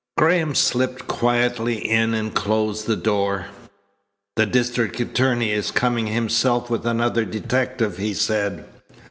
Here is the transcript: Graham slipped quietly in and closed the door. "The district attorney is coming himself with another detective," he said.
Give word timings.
Graham 0.17 0.55
slipped 0.55 1.07
quietly 1.07 1.75
in 1.77 2.15
and 2.15 2.33
closed 2.33 2.87
the 2.87 2.95
door. 2.95 3.45
"The 4.35 4.47
district 4.47 4.99
attorney 4.99 5.51
is 5.51 5.69
coming 5.69 6.07
himself 6.07 6.71
with 6.71 6.87
another 6.87 7.23
detective," 7.23 7.97
he 7.97 8.15
said. 8.15 8.65